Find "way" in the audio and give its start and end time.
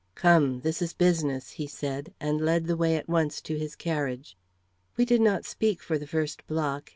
2.75-2.95